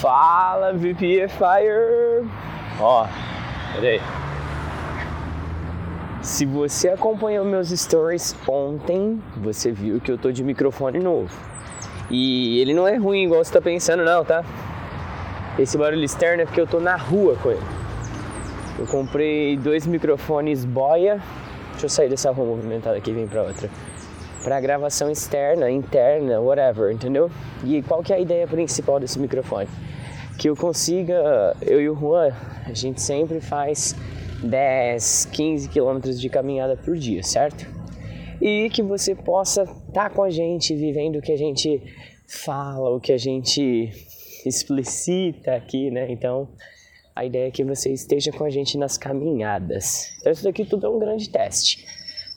[0.00, 2.26] Fala VPFire!
[2.80, 3.06] Ó,
[3.74, 4.00] peraí.
[6.22, 11.30] Se você acompanhou meus stories ontem, você viu que eu tô de microfone novo.
[12.10, 14.42] E ele não é ruim igual você tá pensando não, tá?
[15.58, 17.60] Esse barulho externo é porque eu tô na rua com ele.
[18.78, 21.20] Eu comprei dois microfones boia.
[21.72, 23.68] Deixa eu sair dessa rua movimentada aqui e vir pra outra
[24.42, 27.30] para gravação externa, interna, whatever, entendeu?
[27.62, 29.68] E qual que é a ideia principal desse microfone?
[30.40, 33.94] Que eu consiga, eu e o Juan, a gente sempre faz
[34.42, 37.66] 10, 15 quilômetros de caminhada por dia, certo?
[38.40, 41.82] E que você possa estar tá com a gente, vivendo o que a gente
[42.26, 43.90] fala, o que a gente
[44.46, 46.10] explicita aqui, né?
[46.10, 46.48] Então,
[47.14, 50.16] a ideia é que você esteja com a gente nas caminhadas.
[50.20, 51.84] Então, isso daqui tudo é um grande teste.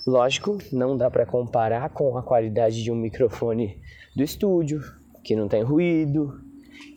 [0.05, 3.79] Lógico, não dá para comparar com a qualidade de um microfone
[4.13, 4.81] do estúdio,
[5.23, 6.43] que não tem ruído,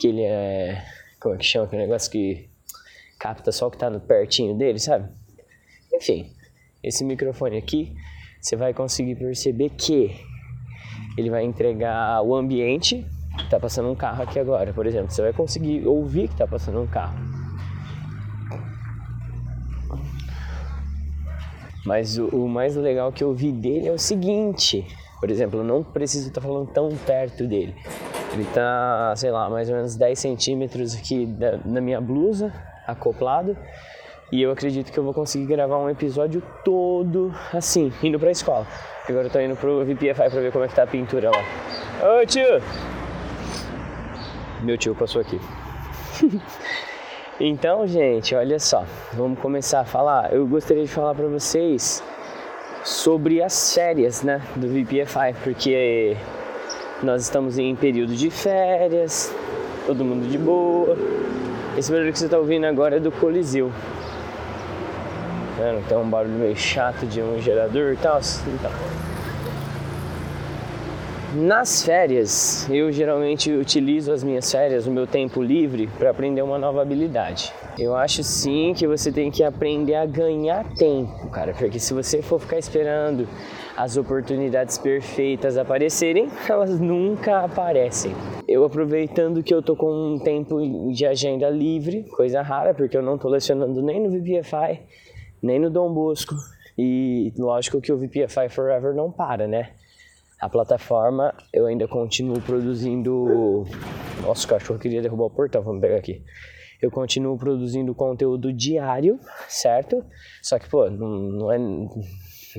[0.01, 0.85] que ele é.
[1.27, 2.49] Como é que chama aquele negócio que
[3.19, 5.09] capta só o que no pertinho dele, sabe?
[5.93, 6.31] Enfim,
[6.85, 7.93] esse microfone aqui,
[8.41, 10.15] você vai conseguir perceber que
[11.19, 13.05] ele vai entregar o ambiente.
[13.51, 15.11] Tá passando um carro aqui agora, por exemplo.
[15.11, 17.19] Você vai conseguir ouvir que tá passando um carro
[21.85, 24.87] Mas o, o, mais legal que eu vi dele é o seguinte:
[25.19, 27.75] por exemplo, eu não preciso estar falando tão perto dele.
[28.33, 32.53] Ele tá, sei lá, mais ou menos 10 centímetros aqui da, na minha blusa,
[32.87, 33.57] acoplado.
[34.31, 38.67] E eu acredito que eu vou conseguir gravar um episódio todo assim, indo pra escola.
[39.09, 41.43] Agora eu tô indo pro VPFI pra ver como é que tá a pintura lá.
[42.21, 42.61] Ô tio!
[44.63, 45.41] Meu tio passou aqui.
[47.39, 50.33] Então, gente, olha só, vamos começar a falar.
[50.33, 52.03] Eu gostaria de falar para vocês
[52.83, 56.17] sobre as férias, né, do VPFI, porque
[57.03, 59.35] nós estamos em período de férias,
[59.87, 60.97] todo mundo de boa.
[61.77, 63.71] Esse barulho que você está ouvindo agora é do Coliseu.
[65.59, 68.21] Tá tem um barulho meio chato de um gerador e tal.
[68.47, 68.71] Então,
[71.35, 76.57] nas férias, eu geralmente utilizo as minhas férias, o meu tempo livre, para aprender uma
[76.57, 77.53] nova habilidade.
[77.79, 82.23] Eu acho sim que você tem que aprender a ganhar tempo, cara, porque se você
[82.23, 83.29] for ficar esperando
[83.77, 88.13] as oportunidades perfeitas aparecerem, elas nunca aparecem.
[88.49, 90.59] Eu aproveitando que eu tô com um tempo
[90.93, 94.81] de agenda livre, coisa rara, porque eu não tô lecionando nem no VPFI,
[95.43, 96.35] nem no Dom Bosco,
[96.79, 99.73] e lógico que o VPFI Forever não para, né?
[100.41, 103.65] A plataforma eu ainda continuo produzindo.
[104.23, 106.23] Nossa, o cachorro queria derrubar o portão, vamos pegar aqui.
[106.81, 110.05] Eu continuo produzindo conteúdo diário, certo?
[110.43, 111.59] Só que, pô, não, não é,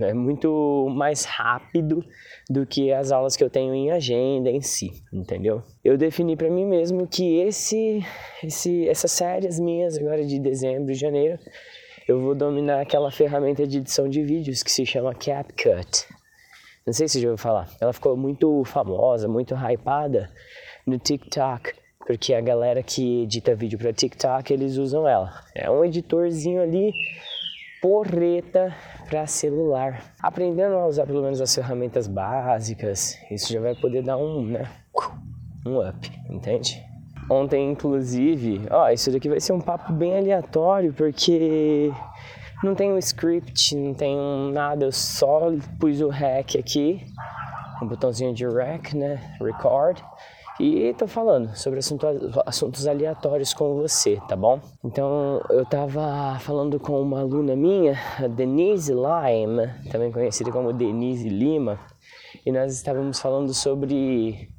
[0.06, 2.03] é muito mais rápido
[2.50, 5.62] do que as aulas que eu tenho em agenda em si, entendeu?
[5.84, 8.03] Eu defini para mim mesmo que esse,
[8.44, 11.40] esse, essas séries minhas agora de dezembro e janeiro,
[12.08, 16.08] eu vou dominar aquela ferramenta de edição de vídeos que se chama CapCut.
[16.85, 17.69] Não sei se já ouviu falar.
[17.81, 20.29] Ela ficou muito famosa, muito hypada
[20.85, 25.44] no TikTok, porque a galera que edita vídeo para TikTok, eles usam ela.
[25.53, 26.94] É um editorzinho ali
[27.81, 28.75] porreta
[29.07, 30.13] para celular.
[30.21, 34.69] Aprendendo a usar pelo menos as ferramentas básicas, isso já vai poder dar um, né,
[35.65, 36.83] um up, entende?
[37.29, 41.91] Ontem, inclusive, ó, isso daqui vai ser um papo bem aleatório, porque
[42.63, 47.05] não tem um script, não tem um nada, eu só pus o rec aqui,
[47.81, 49.19] um botãozinho de rec, né?
[49.41, 50.01] Record.
[50.59, 52.07] E tô falando sobre assunto,
[52.44, 54.59] assuntos aleatórios com você, tá bom?
[54.84, 57.95] Então eu tava falando com uma aluna minha,
[58.35, 61.79] Denise Lime, também conhecida como Denise Lima,
[62.44, 64.50] e nós estávamos falando sobre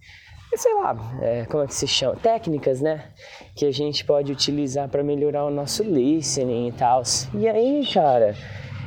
[0.55, 2.15] sei lá, é, como é que se chama?
[2.17, 3.11] Técnicas, né?
[3.57, 7.03] Que a gente pode utilizar para melhorar o nosso listening e tal.
[7.35, 8.37] E aí, cara,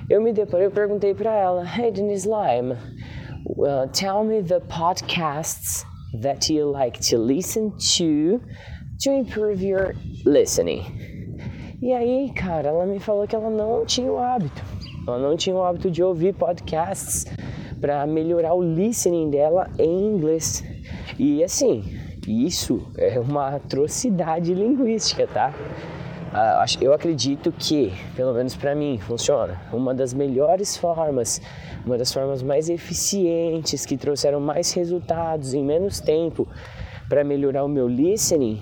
[0.10, 2.78] eu me deparei, eu perguntei para ela, Hey, Denise Lime,
[3.46, 5.86] uh, tell me the podcasts
[6.20, 8.42] that you like to listen to
[9.02, 9.96] to improve your
[10.26, 10.84] listening.
[11.82, 14.62] E aí, cara, ela me falou que ela não tinha o hábito.
[15.08, 17.26] Ela não tinha o hábito de ouvir podcasts
[17.80, 20.64] para melhorar o listening dela em inglês.
[21.18, 21.84] E assim,
[22.28, 25.54] isso é uma atrocidade linguística, tá?
[26.34, 29.60] Ah, eu acredito que, pelo menos para mim, funciona.
[29.74, 31.42] Uma das melhores formas,
[31.86, 36.48] uma das formas mais eficientes que trouxeram mais resultados em menos tempo
[37.10, 38.62] para melhorar o meu listening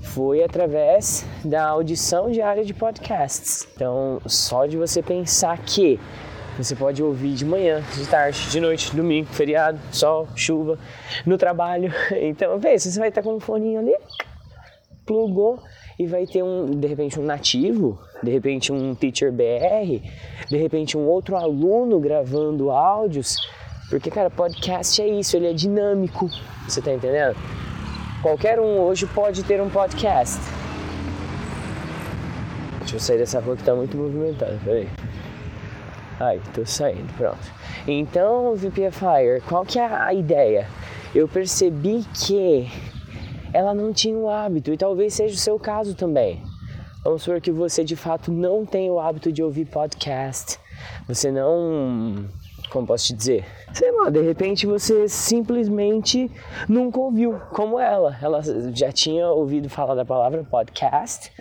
[0.00, 3.66] foi através da audição diária de podcasts.
[3.74, 5.98] Então, só de você pensar que
[6.56, 10.78] você pode ouvir de manhã, de tarde, de noite, domingo, feriado, sol, chuva,
[11.26, 11.92] no trabalho.
[12.14, 13.96] Então, pensa, você vai estar com um foninho ali,
[15.04, 15.58] plugou
[15.98, 20.00] e vai ter um, de repente, um nativo, de repente um teacher BR,
[20.48, 23.36] de repente um outro aluno gravando áudios,
[23.90, 26.30] porque, cara, podcast é isso, ele é dinâmico,
[26.68, 27.36] você tá entendendo?
[28.22, 30.40] Qualquer um hoje pode ter um podcast.
[32.80, 34.88] Deixa eu sair dessa rua que tá muito movimentada, peraí.
[36.20, 37.38] Ai, tô saindo, pronto.
[37.86, 40.68] Então, VPFire, qual que é a ideia?
[41.14, 42.68] Eu percebi que
[43.52, 46.42] ela não tinha o hábito, e talvez seja o seu caso também.
[47.04, 50.58] Vamos supor que você de fato não tem o hábito de ouvir podcast.
[51.06, 52.26] Você não.
[52.70, 53.46] Como posso te dizer?
[53.72, 56.30] Sei lá, de repente você simplesmente
[56.68, 58.18] nunca ouviu, como ela.
[58.20, 58.42] Ela
[58.74, 61.32] já tinha ouvido falar da palavra podcast,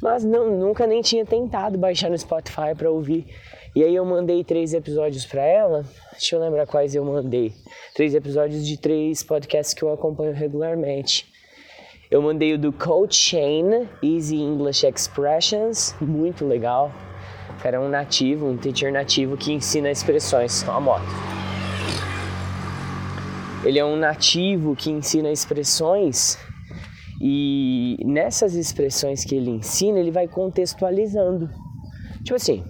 [0.00, 3.26] mas não, nunca nem tinha tentado baixar no Spotify para ouvir.
[3.74, 5.84] E aí eu mandei três episódios para ela.
[6.12, 7.52] Deixa eu lembrar quais eu mandei.
[7.94, 11.31] Três episódios de três podcasts que eu acompanho regularmente.
[12.12, 16.92] Eu mandei o do Coach Shane, Easy English Expressions, muito legal.
[17.58, 20.62] O cara é um nativo, um teacher nativo que ensina expressões.
[20.68, 21.06] Ó a moto.
[23.64, 26.36] Ele é um nativo que ensina expressões
[27.18, 31.48] e nessas expressões que ele ensina, ele vai contextualizando.
[32.22, 32.62] Tipo assim,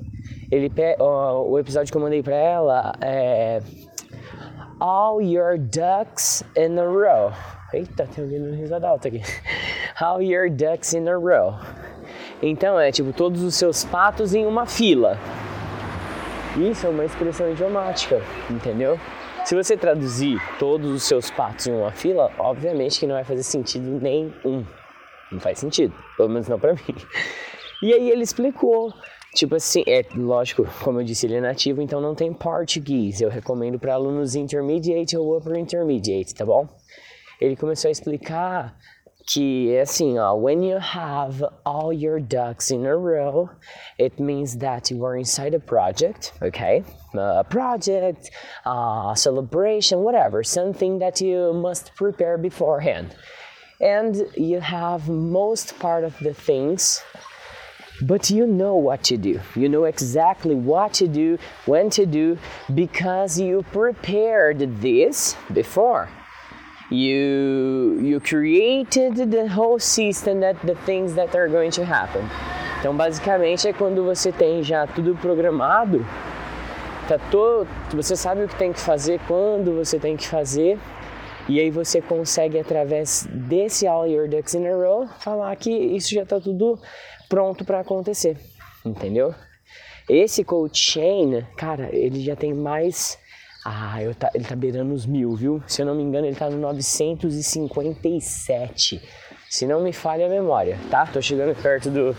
[0.53, 3.61] ele ó, o episódio que eu mandei para ela é
[4.79, 7.33] All your ducks in a row.
[7.73, 9.23] Eita, tem alguém dando risada alta aqui.
[10.01, 11.55] How your ducks in a row.
[12.43, 15.19] Então é tipo todos os seus patos em uma fila.
[16.57, 18.21] Isso é uma expressão idiomática,
[18.51, 18.99] entendeu?
[19.45, 23.43] Se você traduzir todos os seus patos em uma fila, obviamente que não vai fazer
[23.43, 24.67] sentido nenhum.
[25.31, 26.95] Não faz sentido, pelo menos não para mim.
[27.83, 28.93] E aí ele explicou,
[29.35, 33.21] tipo assim, é lógico, como eu disse, ele é nativo, então não tem português.
[33.21, 36.69] Eu recomendo para alunos intermediate ou upper intermediate, tá bom?
[37.43, 38.77] Ele começou a explicar
[39.27, 43.49] que assim, ó, when you have all your ducks in a row,
[43.99, 46.85] it means that you are inside a project, okay?
[47.15, 48.31] A project,
[48.65, 53.15] a celebration, whatever, something that you must prepare beforehand.
[53.81, 57.03] And you have most part of the things
[58.05, 59.39] but you know what to do.
[59.55, 62.37] You know exactly what to do, when to do,
[62.75, 66.09] because you prepared this before.
[66.93, 72.23] You you created the whole system that the things that are going to happen.
[72.79, 76.05] Então, basicamente é quando você tem já tudo programado,
[77.09, 80.79] tá todo, você sabe o que tem que fazer, quando você tem que fazer,
[81.49, 86.12] e aí você consegue através desse All Your Ducks in a Row falar que isso
[86.12, 86.79] já está tudo
[87.29, 88.37] pronto para acontecer,
[88.85, 89.33] entendeu?
[90.09, 93.17] Esse coach chain, cara, ele já tem mais
[93.64, 95.62] ah, tá, ele tá beirando os mil, viu?
[95.69, 99.00] Se eu não me engano, ele tá no 957.
[99.49, 101.06] Se não me falha a memória, tá?
[101.06, 102.17] Tô chegando perto do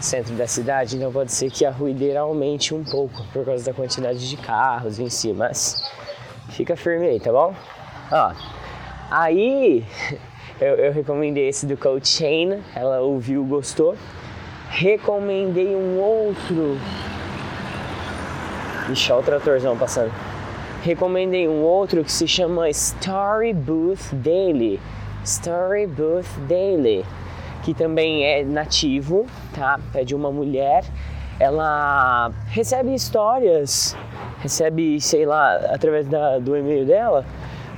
[0.00, 3.72] centro da cidade, então pode ser que a ruideira aumente um pouco por causa da
[3.72, 5.82] quantidade de carros em si, mas
[6.50, 7.54] fica firme aí, tá bom?
[8.10, 8.34] Ó,
[9.10, 9.86] aí
[10.60, 13.96] eu, eu recomendei esse do Coach Chain, ela ouviu, gostou.
[14.68, 16.76] Recomendei um outro.
[18.90, 20.31] Ixi, olha o tratorzão passando
[20.82, 24.80] recomendei um outro que se chama Story Booth Daily.
[25.24, 27.04] Story Booth Daily,
[27.62, 29.78] que também é nativo, tá?
[29.94, 30.84] É de uma mulher.
[31.38, 33.96] Ela recebe histórias,
[34.40, 37.24] recebe, sei lá, através da, do e-mail dela,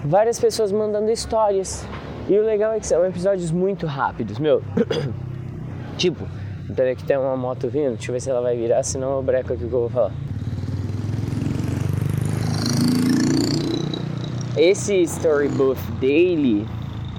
[0.02, 1.86] várias pessoas mandando histórias.
[2.26, 4.62] E o legal é que são episódios muito rápidos, meu.
[5.98, 6.26] tipo,
[6.74, 9.22] peraí que tem uma moto vindo, deixa eu ver se ela vai virar, senão eu
[9.22, 10.12] breco aqui o que eu vou falar.
[14.56, 16.64] Esse Storybook Daily,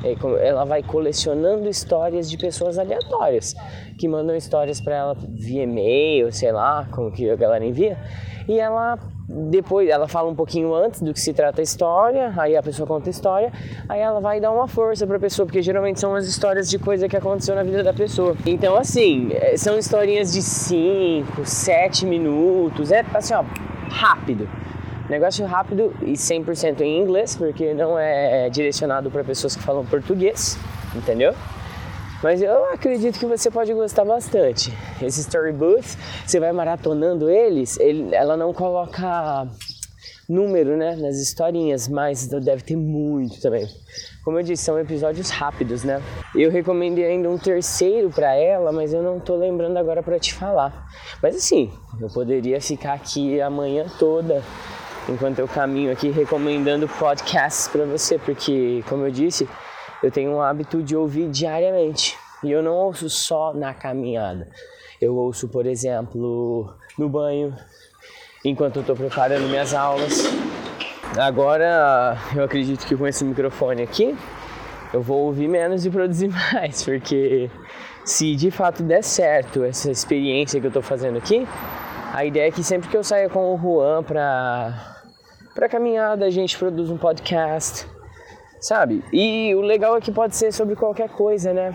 [0.05, 3.53] é ela vai colecionando histórias de pessoas aleatórias
[3.97, 7.97] que mandam histórias para ela via e-mail, sei lá, como que a galera envia.
[8.47, 12.55] E ela depois ela fala um pouquinho antes do que se trata a história, aí
[12.55, 13.51] a pessoa conta a história,
[13.89, 16.77] aí ela vai dar uma força para a pessoa, porque geralmente são as histórias de
[16.77, 18.37] coisa que aconteceu na vida da pessoa.
[18.45, 23.43] Então assim, é, são historinhas de 5, 7 minutos, é assim, ó,
[23.89, 24.47] rápido.
[25.09, 30.57] Negócio rápido e 100% em inglês, porque não é direcionado para pessoas que falam português,
[30.95, 31.33] entendeu?
[32.23, 34.73] Mas eu acredito que você pode gostar bastante.
[34.99, 35.95] Esse Story Booth,
[36.25, 39.47] você vai maratonando eles, ele, ela não coloca
[40.27, 43.67] número né, nas historinhas, mas deve ter muito também.
[44.23, 46.01] Como eu disse, são episódios rápidos, né?
[46.33, 50.33] Eu recomendei ainda um terceiro para ela, mas eu não tô lembrando agora para te
[50.33, 50.87] falar.
[51.21, 51.71] Mas assim,
[52.01, 54.41] eu poderia ficar aqui a manhã toda
[55.07, 59.47] enquanto eu caminho aqui recomendando podcasts para você, porque, como eu disse,
[60.01, 62.17] eu tenho um hábito de ouvir diariamente.
[62.43, 64.47] E eu não ouço só na caminhada.
[65.01, 67.55] Eu ouço, por exemplo, no banho,
[68.43, 70.23] enquanto eu estou preparando minhas aulas.
[71.17, 74.15] Agora, eu acredito que com esse microfone aqui,
[74.93, 77.49] eu vou ouvir menos e produzir mais, porque
[78.03, 81.47] se de fato der certo essa experiência que eu estou fazendo aqui,
[82.13, 84.94] a ideia é que sempre que eu saia com o Juan para
[85.55, 87.87] para caminhada a gente produz um podcast,
[88.59, 89.01] sabe?
[89.13, 91.73] E o legal é que pode ser sobre qualquer coisa, né?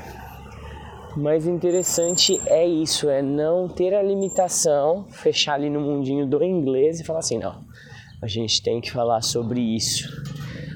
[1.17, 6.45] Mas o interessante é isso, é não ter a limitação, fechar ali no mundinho do
[6.45, 7.65] inglês e falar assim, não,
[8.23, 10.07] a gente tem que falar sobre isso.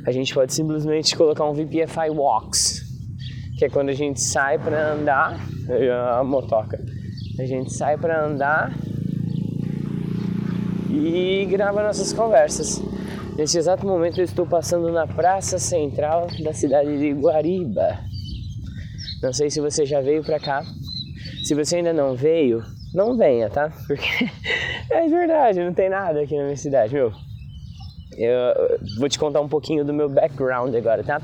[0.06, 2.82] A gente pode simplesmente colocar um VPFI Walks,
[3.58, 5.38] que é quando a gente sai para andar,
[6.18, 6.82] a motoca,
[7.38, 8.72] a gente sai para andar
[10.90, 12.93] e grava nossas conversas.
[13.36, 17.98] Nesse exato momento eu estou passando na praça central da cidade de Guariba.
[19.20, 20.62] Não sei se você já veio pra cá.
[21.44, 22.62] Se você ainda não veio,
[22.94, 23.72] não venha, tá?
[23.88, 24.06] Porque
[24.88, 27.12] é verdade, não tem nada aqui na minha cidade, meu.
[28.16, 31.20] Eu vou te contar um pouquinho do meu background agora, tá?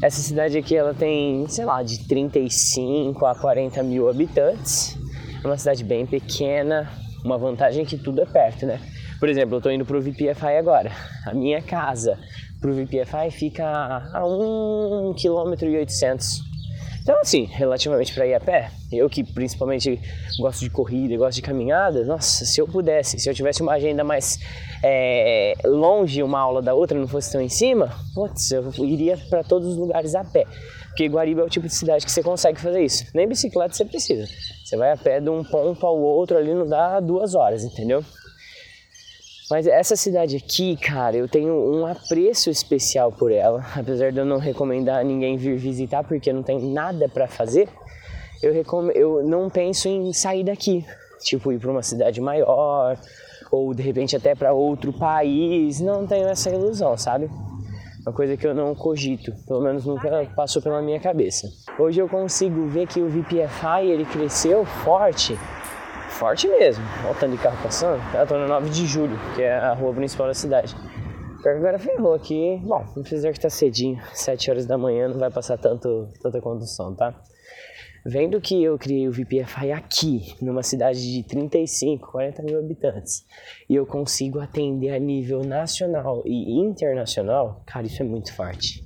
[0.00, 4.96] Essa cidade aqui, ela tem, sei lá, de 35 a 40 mil habitantes.
[5.42, 6.88] É uma cidade bem pequena.
[7.24, 8.80] Uma vantagem é que tudo é perto, né?
[9.20, 10.90] Por exemplo, eu tô indo pro VPFI agora.
[11.24, 12.18] A minha casa
[12.60, 13.64] pro VPFI fica
[14.12, 16.50] a 1 km 800
[17.02, 19.98] então, assim, relativamente para ir a pé, eu que principalmente
[20.38, 24.04] gosto de corrida, gosto de caminhada, nossa, se eu pudesse, se eu tivesse uma agenda
[24.04, 24.38] mais
[24.82, 29.42] é, longe uma aula da outra, não fosse tão em cima, putz, eu iria para
[29.42, 30.46] todos os lugares a pé.
[30.88, 33.06] Porque Guariba é o tipo de cidade que você consegue fazer isso.
[33.14, 34.26] Nem bicicleta você precisa.
[34.64, 38.04] Você vai a pé de um ponto ao outro ali, não dá duas horas, entendeu?
[39.50, 43.66] Mas essa cidade aqui, cara, eu tenho um apreço especial por ela.
[43.74, 47.68] Apesar de eu não recomendar ninguém vir visitar porque não tem nada para fazer,
[48.40, 48.90] eu, recom...
[48.90, 50.86] eu não penso em sair daqui.
[51.20, 52.96] Tipo, ir para uma cidade maior
[53.50, 55.80] ou de repente até para outro país.
[55.80, 57.28] Não tenho essa ilusão, sabe?
[58.06, 61.48] Uma coisa que eu não cogito, pelo menos nunca passou pela minha cabeça.
[61.78, 65.36] Hoje eu consigo ver que o VPFI ele cresceu forte
[66.20, 66.84] forte mesmo.
[67.02, 67.98] Olha o tanto de carro passando.
[68.14, 70.76] Eu tô no 9 de julho, que é a rua principal da cidade.
[71.42, 72.60] Pior que agora ferrou aqui.
[72.62, 76.94] Bom, apesar que tá cedinho, 7 horas da manhã, não vai passar tanto, tanta condução,
[76.94, 77.18] tá?
[78.04, 83.24] Vendo que eu criei o VPFI aqui, numa cidade de 35, 40 mil habitantes,
[83.68, 88.82] e eu consigo atender a nível nacional e internacional, cara, isso é muito forte.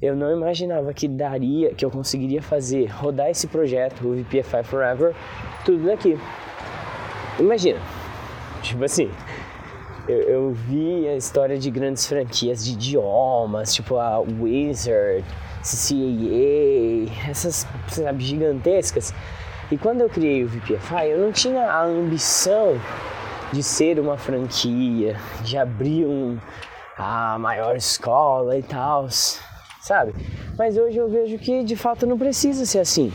[0.00, 5.12] Eu não imaginava que daria, que eu conseguiria fazer, rodar esse projeto, o VPFI Forever,
[5.64, 6.16] tudo daqui.
[7.36, 7.80] Imagina,
[8.62, 9.10] tipo assim,
[10.06, 15.24] eu, eu, vi a história de grandes franquias de idiomas, tipo a Wizard,
[15.62, 19.12] CCAA, essas sabe, gigantescas.
[19.68, 22.80] E quando eu criei o VPFI, eu não tinha a ambição
[23.52, 26.38] de ser uma franquia, de abrir um,
[26.96, 29.08] a maior escola e tal
[29.80, 30.14] sabe?
[30.56, 33.12] Mas hoje eu vejo que de fato não precisa ser assim.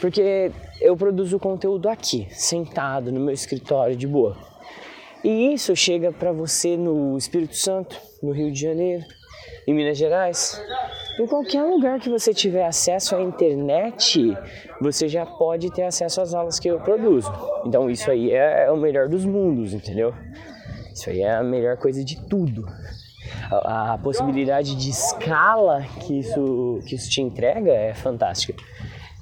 [0.00, 4.36] Porque eu produzo conteúdo aqui, sentado no meu escritório de boa.
[5.22, 9.04] E isso chega para você no Espírito Santo, no Rio de Janeiro,
[9.66, 10.58] em Minas Gerais.
[11.18, 14.34] Em qualquer lugar que você tiver acesso à internet,
[14.80, 17.30] você já pode ter acesso às aulas que eu produzo.
[17.66, 20.14] Então isso aí é, é o melhor dos mundos, entendeu?
[20.94, 22.64] Isso aí é a melhor coisa de tudo
[23.50, 28.62] a, possibilidade de escala que isso, que isso te entrega é fantástica.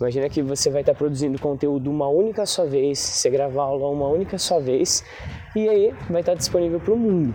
[0.01, 4.07] Imagina que você vai estar produzindo conteúdo uma única só vez, você gravar aula uma
[4.07, 5.05] única só vez,
[5.57, 7.35] e aí vai estar disponível para o mundo.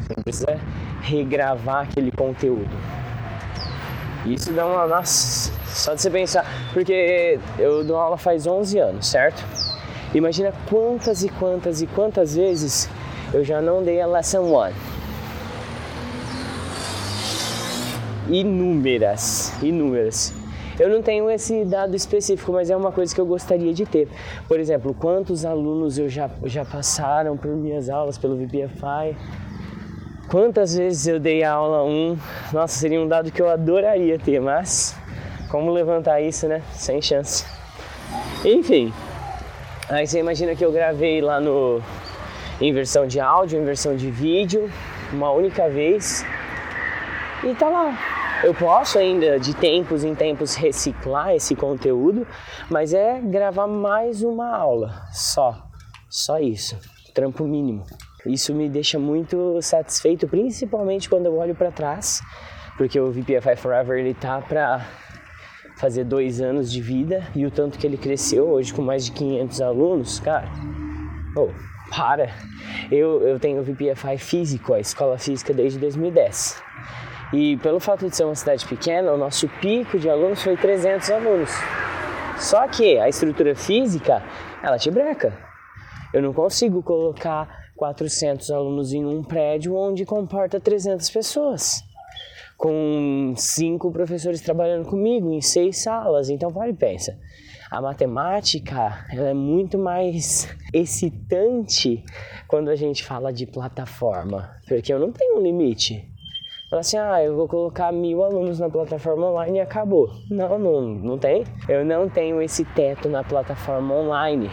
[0.00, 0.60] Você não precisa
[1.00, 2.70] regravar aquele conteúdo.
[4.26, 4.86] Isso dá uma.
[4.86, 6.46] Nossa, só de você pensar.
[6.72, 9.42] Porque eu dou aula faz 11 anos, certo?
[10.14, 12.88] Imagina quantas e quantas e quantas vezes
[13.32, 14.93] eu já não dei a lesson 1
[18.28, 20.32] inúmeras, inúmeras.
[20.78, 24.08] Eu não tenho esse dado específico, mas é uma coisa que eu gostaria de ter.
[24.48, 29.16] Por exemplo, quantos alunos eu já, já passaram por minhas aulas pelo VPFI?
[30.28, 32.18] Quantas vezes eu dei a aula 1?
[32.52, 34.96] Nossa, seria um dado que eu adoraria ter, mas
[35.48, 36.60] como levantar isso, né?
[36.72, 37.44] Sem chance.
[38.44, 38.92] Enfim,
[39.88, 41.80] aí você imagina que eu gravei lá no
[42.60, 44.70] em versão de áudio, em versão de vídeo,
[45.12, 46.24] uma única vez
[47.44, 48.13] e tá lá.
[48.44, 52.26] Eu posso ainda de tempos em tempos reciclar esse conteúdo,
[52.68, 55.66] mas é gravar mais uma aula só.
[56.10, 56.78] Só isso.
[57.14, 57.86] Trampo mínimo.
[58.26, 62.20] Isso me deixa muito satisfeito, principalmente quando eu olho para trás,
[62.76, 64.86] porque o VPFI Forever ele tá para
[65.78, 69.12] fazer dois anos de vida e o tanto que ele cresceu hoje com mais de
[69.12, 70.50] 500 alunos, cara.
[71.34, 71.48] Oh,
[71.88, 72.28] para!
[72.92, 76.62] Eu, eu tenho VPFI físico, a escola física desde 2010.
[77.34, 81.10] E pelo fato de ser uma cidade pequena, o nosso pico de alunos foi 300
[81.10, 81.50] alunos.
[82.38, 84.22] Só que a estrutura física,
[84.62, 85.36] ela te breca.
[86.12, 91.82] Eu não consigo colocar 400 alunos em um prédio onde comporta 300 pessoas.
[92.56, 96.30] Com cinco professores trabalhando comigo em seis salas.
[96.30, 97.18] Então, para e pensa.
[97.68, 102.04] A matemática ela é muito mais excitante
[102.46, 106.13] quando a gente fala de plataforma, porque eu não tenho um limite.
[106.74, 110.10] Fala assim, ah, eu vou colocar mil alunos na plataforma online e acabou.
[110.28, 111.44] Não, não, não tem.
[111.68, 114.50] Eu não tenho esse teto na plataforma online.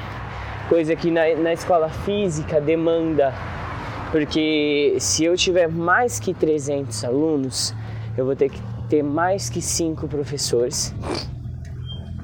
[0.70, 3.34] Coisa que na, na escola física demanda.
[4.12, 7.74] Porque se eu tiver mais que 300 alunos,
[8.16, 10.94] eu vou ter que ter mais que cinco professores.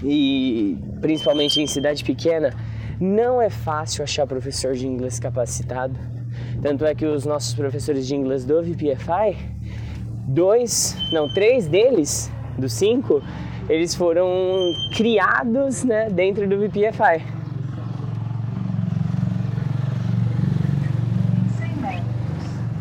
[0.03, 2.53] E principalmente em cidade pequena,
[3.01, 5.99] não é fácil achar professor de inglês capacitado.
[6.61, 9.56] Tanto é que os nossos professores de inglês do VPFI
[10.27, 13.23] dois, não, três deles, dos cinco,
[13.69, 14.29] eles foram
[14.95, 17.37] criados né, dentro do VPFI.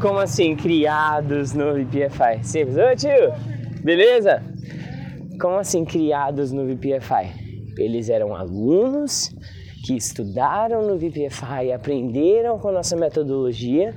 [0.01, 2.43] Como assim, criados no VPFI?
[2.43, 2.77] Simples.
[2.77, 3.33] Ô tio,
[3.83, 4.43] beleza?
[5.41, 7.47] Como assim, criados no VPFI?
[7.79, 9.35] Eles eram alunos
[9.85, 13.95] que estudaram no VPFI, aprenderam com a nossa metodologia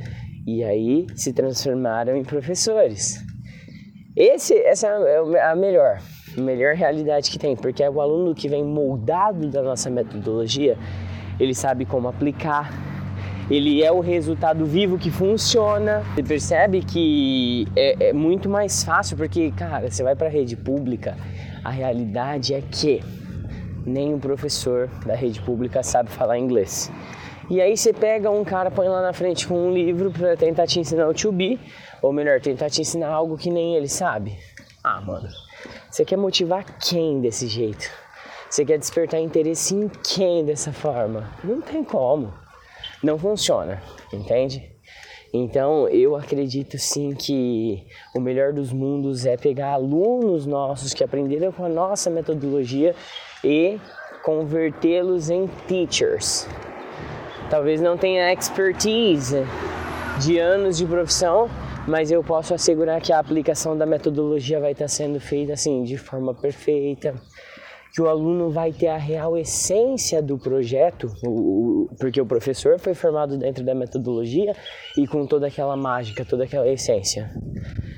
[0.47, 3.28] e aí se transformaram em professores.
[4.19, 5.99] Esse, essa é a melhor,
[6.37, 10.77] a melhor realidade que tem, porque é o aluno que vem moldado da nossa metodologia,
[11.39, 12.69] ele sabe como aplicar,
[13.49, 16.03] ele é o resultado vivo que funciona.
[16.13, 20.57] Você percebe que é, é muito mais fácil, porque, cara, você vai para a rede
[20.57, 21.15] pública,
[21.63, 23.01] a realidade é que
[23.85, 26.91] nem o professor da rede pública sabe falar inglês.
[27.49, 30.67] E aí você pega um cara, põe lá na frente com um livro para tentar
[30.67, 31.57] te ensinar o to be,
[32.01, 34.37] ou melhor, tentar te ensinar algo que nem ele sabe.
[34.83, 35.27] Ah, mano,
[35.89, 37.89] você quer motivar quem desse jeito?
[38.49, 41.29] Você quer despertar interesse em quem dessa forma?
[41.43, 42.33] Não tem como.
[43.03, 43.81] Não funciona,
[44.11, 44.71] entende?
[45.31, 47.85] Então eu acredito sim que
[48.15, 52.95] o melhor dos mundos é pegar alunos nossos que aprenderam com a nossa metodologia
[53.43, 53.79] e
[54.23, 56.47] convertê-los em teachers
[57.49, 59.43] talvez não tenha expertise
[60.19, 61.49] de anos de profissão,
[61.89, 65.97] mas eu posso assegurar que a aplicação da metodologia vai estar sendo feita assim de
[65.97, 67.15] forma perfeita,
[67.91, 71.11] que o aluno vai ter a real essência do projeto,
[71.99, 74.53] porque o professor foi formado dentro da metodologia
[74.95, 77.31] e com toda aquela mágica, toda aquela essência.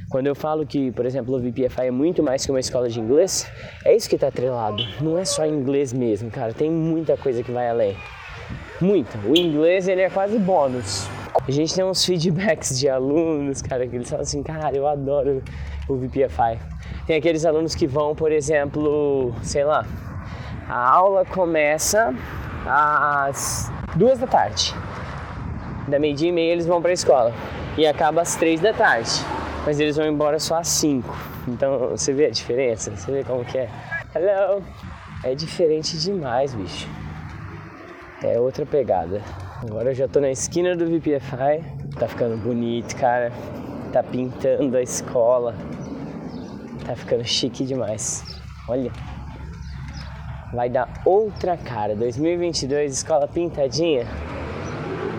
[0.09, 2.99] Quando eu falo que, por exemplo, o VPFI é muito mais que uma escola de
[2.99, 3.45] inglês,
[3.83, 4.81] é isso que está atrelado.
[5.01, 6.53] Não é só inglês mesmo, cara.
[6.53, 7.95] Tem muita coisa que vai além.
[8.81, 9.17] Muito.
[9.27, 11.07] O inglês ele é quase bônus.
[11.47, 15.41] A gente tem uns feedbacks de alunos, cara, que eles falam assim, cara, eu adoro
[15.87, 16.59] o VPFI.
[17.05, 19.85] Tem aqueles alunos que vão, por exemplo, sei lá,
[20.67, 22.13] a aula começa
[22.65, 24.73] às duas da tarde.
[25.87, 27.33] Da meio-dia e meia eles vão para a escola
[27.77, 29.11] e acaba às três da tarde.
[29.65, 31.15] Mas eles vão embora só às cinco.
[31.47, 32.95] Então você vê a diferença?
[32.95, 33.69] Você vê como que é?
[34.15, 34.63] Hello!
[35.23, 36.87] É diferente demais, bicho
[38.23, 39.21] é outra pegada.
[39.61, 41.63] Agora eu já tô na esquina do VPFI,
[41.97, 43.31] tá ficando bonito, cara.
[43.91, 45.55] Tá pintando a escola.
[46.85, 48.23] Tá ficando chique demais.
[48.67, 48.91] Olha.
[50.53, 51.95] Vai dar outra cara.
[51.95, 54.05] 2022, escola pintadinha.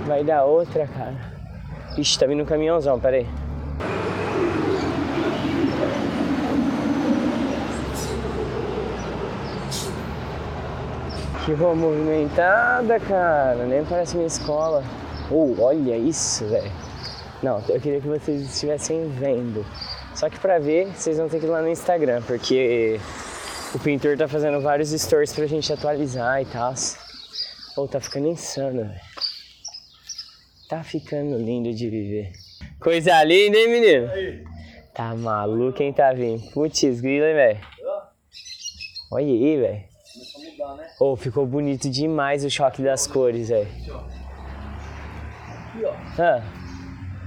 [0.06, 1.16] Vai dar outra cara.
[1.96, 3.26] Ixi, tá vindo um caminhãozão, peraí.
[11.44, 13.66] Que rua movimentada, cara.
[13.66, 14.84] Nem parece minha escola.
[15.28, 16.70] Oh, olha isso, velho.
[17.42, 19.66] Não, eu queria que vocês estivessem vendo.
[20.14, 23.00] Só que pra ver, vocês vão ter que ir lá no Instagram, porque
[23.74, 26.74] o pintor tá fazendo vários stories pra gente atualizar e tal.
[27.76, 29.00] Ou oh, tá ficando insano, velho.
[30.68, 32.32] Tá ficando lindo de viver.
[32.78, 34.12] Coisa linda, hein, menino?
[34.12, 34.44] Aí.
[34.94, 36.40] Tá maluco quem tá vindo?
[36.52, 37.60] Putz, grila, hein, velho?
[39.10, 39.91] Olha aí, velho
[40.76, 40.90] né?
[41.00, 43.68] Oh, ficou bonito demais o choque das cores, velho.
[43.68, 43.98] Aqui, ó.
[45.48, 46.22] Aqui, ó.
[46.22, 46.42] Ah.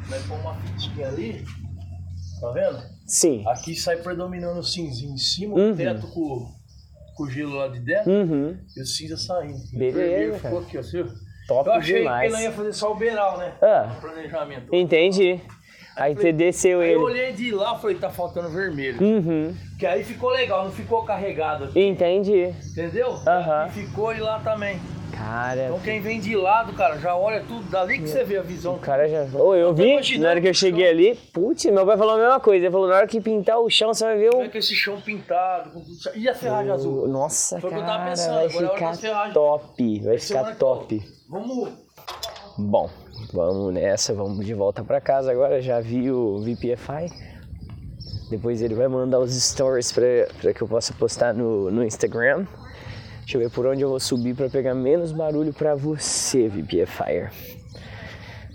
[0.07, 1.45] Vai pôr uma fitinha ali.
[2.39, 2.79] Tá vendo?
[3.07, 3.43] Sim.
[3.47, 5.71] Aqui sai predominando o cinzinho em cima, uhum.
[5.71, 6.51] o teto com,
[7.15, 8.57] com o gelo lá de dentro uhum.
[8.75, 9.59] e o cinza saindo.
[9.73, 10.39] Beleza.
[10.39, 10.81] Ficou aqui, ó.
[11.47, 12.31] Top Eu achei demais.
[12.31, 13.55] que ele ia fazer só o beiral, né?
[13.61, 13.95] Ah.
[13.97, 14.75] O planejamento.
[14.75, 15.39] Entendi.
[15.95, 16.95] Aí você desceu Aí ele.
[16.95, 19.01] eu olhei de lá e falei, tá faltando vermelho.
[19.01, 19.55] Uhum.
[19.79, 22.53] Que aí ficou legal, não ficou carregado aqui, Entendi.
[22.71, 23.11] entendeu?
[23.27, 23.67] Aham.
[23.67, 24.79] E ficou ele lá também.
[25.11, 28.41] Cara, Então quem vem de lado, cara, já olha tudo, dali que você vê a
[28.41, 28.75] visão.
[28.75, 29.23] o cara já.
[29.39, 32.17] Ô, eu vi, na hora que eu o cheguei ali, putz, meu pai falou a
[32.17, 32.65] mesma coisa.
[32.65, 34.49] Ele falou, na hora que pintar o chão, você vai ver Como é o.
[34.49, 35.95] que esse chão pintado, com tudo.
[36.15, 37.07] E a ferragem azul?
[37.07, 38.99] Nossa, Foi o que eu tava cara, pensando, vai agora é a hora ficar das
[39.01, 39.33] ferragens.
[39.33, 39.99] top.
[40.03, 41.01] Vai ficar top.
[41.29, 41.69] Vamos.
[42.57, 42.89] Bom,
[43.33, 45.61] vamos nessa, vamos de volta pra casa agora.
[45.61, 47.11] Já vi o VPFI.
[48.29, 52.45] Depois ele vai mandar os stories pra que eu possa postar no, no Instagram.
[53.19, 57.29] Deixa eu ver por onde eu vou subir pra pegar menos barulho pra você, VPFire.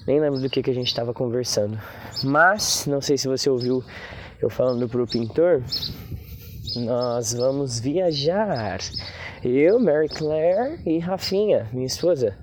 [0.06, 1.78] Nem lembro do que, que a gente tava conversando.
[2.24, 3.84] Mas, não sei se você ouviu
[4.40, 5.62] eu falando pro pintor.
[6.76, 8.78] Nós vamos viajar.
[9.44, 12.36] Eu, Mary Claire e Rafinha, minha esposa.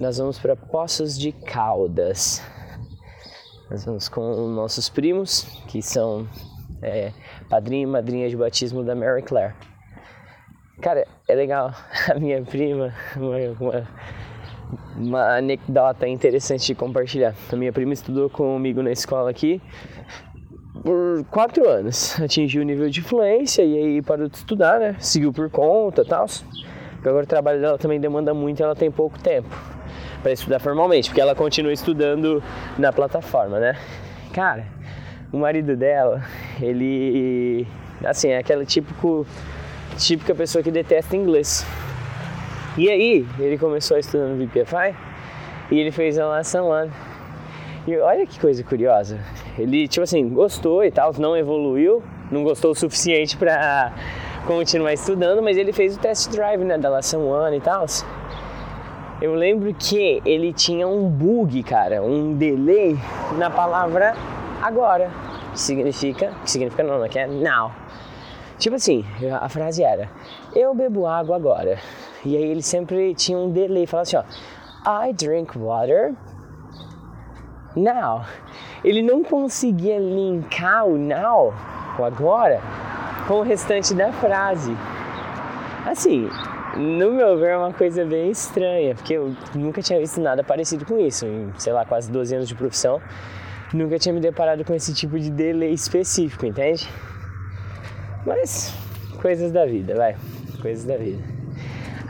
[0.00, 2.42] Nós vamos para Poços de Caldas.
[3.70, 6.26] Nós vamos com nossos primos, que são
[6.80, 7.12] é,
[7.50, 9.52] padrinho e madrinha de batismo da Mary Claire.
[10.80, 11.74] Cara, é legal.
[12.10, 13.88] A minha prima, uma, uma,
[14.96, 17.34] uma anedota interessante de compartilhar.
[17.52, 19.60] A minha prima estudou comigo na escola aqui
[20.82, 22.18] por quatro anos.
[22.18, 24.96] Atingiu o nível de fluência e aí parou de estudar, né?
[24.98, 26.24] Seguiu por conta e tal.
[26.94, 29.54] Porque agora o trabalho dela também demanda muito ela tem pouco tempo
[30.22, 32.42] para estudar formalmente, porque ela continua estudando
[32.78, 33.76] na plataforma, né?
[34.32, 34.66] Cara,
[35.32, 36.22] o marido dela,
[36.60, 37.66] ele
[38.04, 39.26] assim, é aquela típico
[39.96, 41.66] típica pessoa que detesta inglês.
[42.78, 44.94] E aí, ele começou a estudar no VPFI
[45.70, 46.90] e ele fez a Lesson One.
[47.86, 49.18] E olha que coisa curiosa.
[49.58, 53.92] Ele, tipo assim, gostou e tal, não evoluiu, não gostou o suficiente pra
[54.46, 57.84] continuar estudando, mas ele fez o test drive, né, da Lesson One e tal.
[59.20, 62.96] Eu lembro que ele tinha um bug, cara, um delay
[63.36, 64.14] na palavra
[64.62, 65.10] agora.
[65.52, 67.70] Que significa, que significa não, não que é now.
[68.58, 69.04] Tipo assim,
[69.38, 70.08] a frase era:
[70.54, 71.78] Eu bebo água agora.
[72.24, 76.14] E aí ele sempre tinha um delay, falava assim, ó: I drink water
[77.76, 78.24] now.
[78.82, 81.52] Ele não conseguia linkar o now,
[81.98, 82.62] o agora,
[83.28, 84.74] com o restante da frase.
[85.84, 86.28] Assim,
[86.76, 90.84] no meu ver é uma coisa bem estranha, porque eu nunca tinha visto nada parecido
[90.84, 91.26] com isso.
[91.26, 93.00] Em, sei lá, quase 12 anos de profissão,
[93.72, 96.88] nunca tinha me deparado com esse tipo de delay específico, entende?
[98.24, 98.74] Mas,
[99.20, 100.16] coisas da vida, vai.
[100.62, 101.22] Coisas da vida.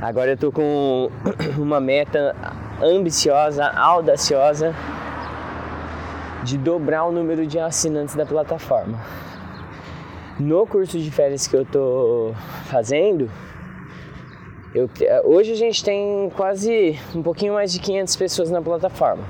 [0.01, 1.11] Agora eu tô com
[1.57, 2.35] uma meta
[2.83, 4.75] ambiciosa, audaciosa,
[6.44, 8.99] de dobrar o número de assinantes da plataforma.
[10.38, 12.33] No curso de férias que eu tô
[12.64, 13.31] fazendo,
[14.74, 14.88] eu,
[15.24, 19.24] hoje a gente tem quase um pouquinho mais de 500 pessoas na plataforma.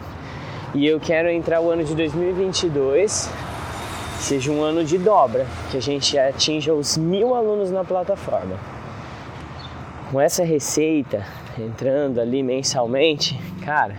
[0.74, 3.30] E eu quero entrar o ano de 2022
[4.20, 8.58] seja um ano de dobra, que a gente atinja os mil alunos na plataforma.
[10.10, 11.24] Com essa receita
[11.58, 13.96] entrando ali mensalmente, cara,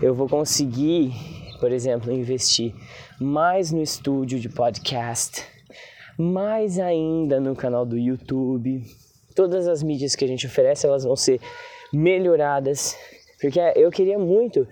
[0.00, 1.12] eu vou conseguir,
[1.58, 2.74] por exemplo, investir
[3.18, 5.42] mais no estúdio de podcast,
[6.18, 8.84] mais ainda no canal do YouTube.
[9.36, 11.40] Todas as mídias que a gente oferece, elas vão ser
[11.92, 12.96] melhoradas,
[13.40, 14.66] porque eu queria muito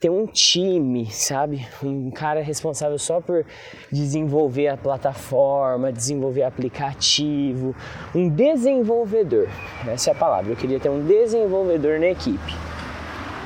[0.00, 1.64] ter um time, sabe?
[1.82, 3.46] Um cara responsável só por
[3.92, 7.76] desenvolver a plataforma, desenvolver aplicativo,
[8.14, 9.46] um desenvolvedor.
[9.86, 10.52] Essa é a palavra.
[10.52, 12.52] Eu queria ter um desenvolvedor na equipe.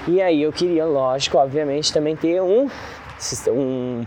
[0.09, 2.71] E aí eu queria, lógico, obviamente, também ter um,
[3.49, 4.07] um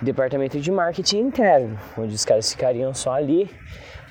[0.00, 3.50] departamento de marketing interno, onde os caras ficariam só ali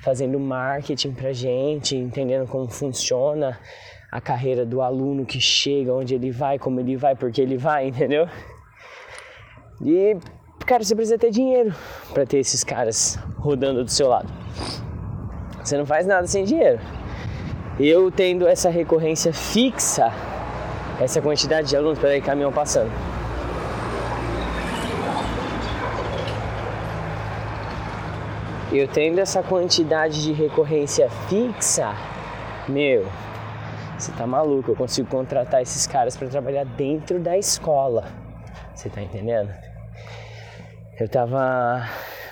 [0.06, 3.60] fazendo marketing pra gente, entendendo como funciona
[4.12, 7.88] a carreira do aluno que chega, onde ele vai, como ele vai, porque ele vai,
[7.90, 8.30] entendeu?
[9.84, 10.16] E,
[10.64, 11.74] cara, você precisa ter dinheiro
[12.14, 14.32] para ter esses caras rodando do seu lado.
[15.64, 16.80] Você não faz nada sem dinheiro.
[17.80, 20.14] Eu tendo essa recorrência fixa,
[21.02, 22.92] essa quantidade de alunos, peraí, caminhão passando.
[28.78, 31.94] Eu tendo essa quantidade de recorrência fixa,
[32.68, 33.06] meu,
[33.98, 34.72] você tá maluco?
[34.72, 38.06] Eu consigo contratar esses caras para trabalhar dentro da escola.
[38.76, 39.50] Você tá entendendo?
[41.00, 41.88] Eu tava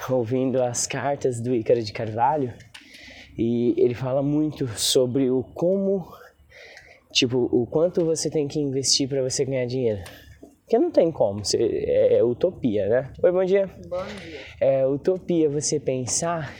[0.10, 2.54] ouvindo as cartas do Ícaro de Carvalho
[3.38, 6.06] e ele fala muito sobre o como,
[7.14, 10.04] tipo, o quanto você tem que investir para você ganhar dinheiro.
[10.74, 13.14] Porque não tem como, você, é, é utopia, né?
[13.22, 13.70] Oi, bom dia.
[13.88, 14.40] Bom dia.
[14.60, 16.52] É utopia você pensar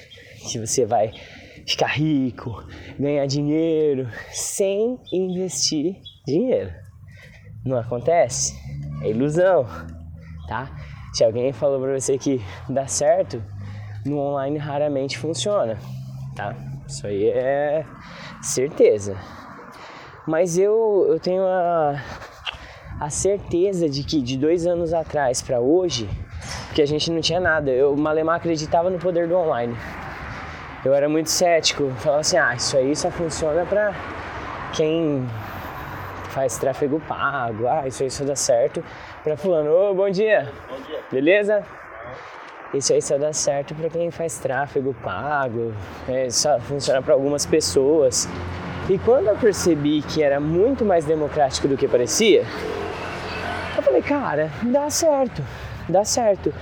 [0.48, 1.12] que você vai
[1.68, 2.64] ficar rico,
[3.00, 5.96] ganhar dinheiro sem investir
[6.28, 6.72] dinheiro.
[7.66, 8.54] Não acontece?
[9.02, 9.66] É ilusão,
[10.48, 10.70] tá?
[11.12, 13.44] Se alguém falou para você que dá certo,
[14.06, 15.80] no online raramente funciona,
[16.36, 16.56] tá?
[16.88, 17.84] Isso aí é
[18.44, 19.18] certeza.
[20.28, 22.00] Mas eu, eu tenho a,
[23.04, 26.10] a certeza de que de dois anos atrás para hoje,
[26.74, 29.76] que a gente não tinha nada, eu malemar acreditava no poder do online.
[30.86, 33.94] Eu era muito cético, falava assim, ah, isso aí só funciona para
[34.72, 35.28] quem
[36.30, 38.82] faz tráfego pago, ah, isso aí só dá certo
[39.22, 39.70] para fulano.
[39.70, 40.50] Ô, bom dia.
[40.70, 41.00] Bom dia.
[41.12, 41.62] Beleza?
[42.74, 45.74] Isso aí só dá certo para quem faz tráfego pago,
[46.08, 48.30] é, só funciona para algumas pessoas.
[48.90, 52.46] E quando eu percebi que era muito mais democrático do que parecia,
[53.76, 55.42] eu falei, cara, dá certo,
[55.90, 56.54] dá certo.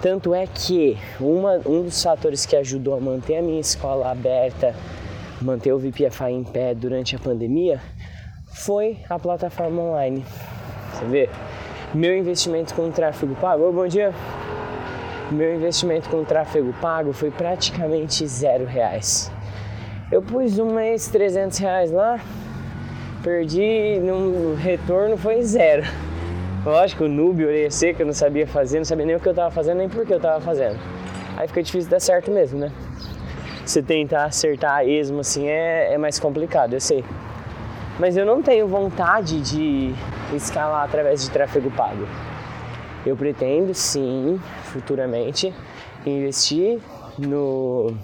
[0.00, 4.74] Tanto é que uma, um dos fatores que ajudou a manter a minha escola aberta,
[5.42, 7.80] manter o VPFI em pé durante a pandemia,
[8.52, 10.24] foi a plataforma online.
[10.92, 11.30] Você vê?
[11.92, 13.68] Meu investimento com tráfego pago.
[13.68, 14.12] Oh, bom dia!
[15.30, 19.30] Meu investimento com tráfego pago foi praticamente zero reais.
[20.10, 22.18] Eu pus um mês 300 reais lá,
[23.22, 25.84] perdi, no retorno foi zero.
[26.64, 29.78] Lógico, noob, orelha seca, não sabia fazer, não sabia nem o que eu tava fazendo,
[29.78, 30.78] nem por que eu tava fazendo.
[31.36, 32.70] Aí fica difícil dar certo mesmo, né?
[33.64, 37.02] Você tentar acertar a esmo assim é, é mais complicado, eu sei.
[37.98, 39.94] Mas eu não tenho vontade de
[40.34, 42.06] escalar através de tráfego pago.
[43.06, 45.54] Eu pretendo sim, futuramente,
[46.04, 46.78] investir
[47.18, 47.94] no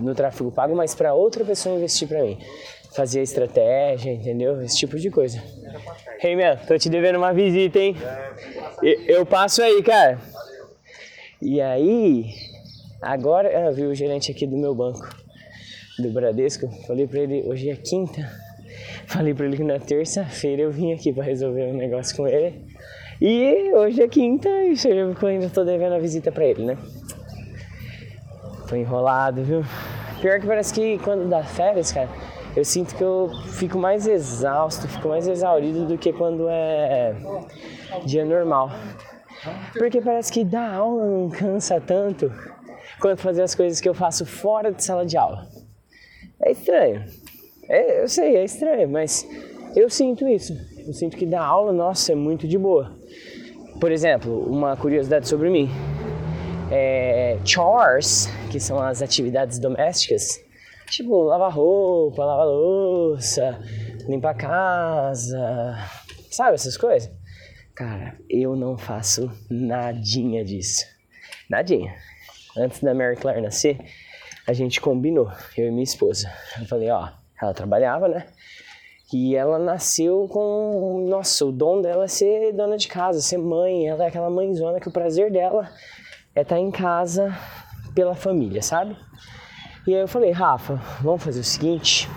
[0.00, 2.38] no tráfego pago, mas para outra pessoa investir para mim.
[2.94, 4.62] Fazer estratégia, entendeu?
[4.62, 5.42] Esse tipo de coisa.
[6.22, 7.94] Hey, man, tô te devendo uma visita, hein?
[9.06, 10.18] Eu passo aí, cara.
[11.42, 12.30] E aí,
[13.02, 15.06] agora, eu vi o gerente aqui do meu banco,
[15.98, 16.68] do Bradesco.
[16.86, 18.26] Falei pra ele, hoje é quinta.
[19.06, 22.64] Falei pra ele que na terça-feira eu vim aqui para resolver um negócio com ele.
[23.20, 26.78] E hoje é quinta e eu ainda tô devendo a visita pra ele, né?
[28.66, 29.62] Foi enrolado, viu?
[30.20, 32.08] Pior que parece que quando dá férias, cara,
[32.56, 37.14] eu sinto que eu fico mais exausto, fico mais exaurido do que quando é
[38.04, 38.70] dia normal.
[39.74, 42.32] Porque parece que dar aula não cansa tanto
[42.98, 45.46] quanto fazer as coisas que eu faço fora de sala de aula.
[46.42, 47.04] É estranho.
[47.68, 49.28] É, eu sei, é estranho, mas
[49.74, 50.56] eu sinto isso.
[50.86, 52.96] Eu sinto que dar aula, nossa, é muito de boa.
[53.78, 55.68] Por exemplo, uma curiosidade sobre mim
[56.70, 60.40] é, chores, que são as atividades domésticas,
[60.88, 63.58] tipo lavar roupa, lavar louça,
[64.08, 65.76] limpar a casa,
[66.30, 67.10] sabe essas coisas?
[67.74, 70.84] Cara, eu não faço nadinha disso.
[71.50, 71.94] Nadinha.
[72.56, 73.78] Antes da Mary Claire nascer,
[74.46, 76.32] a gente combinou, eu e minha esposa.
[76.58, 78.26] Eu falei, ó, ela trabalhava, né?
[79.12, 83.86] E ela nasceu com, nossa, o dom dela é ser dona de casa, ser mãe.
[83.86, 85.70] Ela é aquela mãezona que o prazer dela
[86.36, 87.34] é estar tá em casa
[87.94, 88.94] pela família, sabe?
[89.86, 92.08] E aí eu falei, Rafa, vamos fazer o seguinte.